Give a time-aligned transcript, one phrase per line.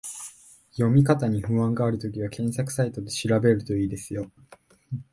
[0.71, 4.31] 読み方に不安があるときは、検索サイトで調べると良いですよ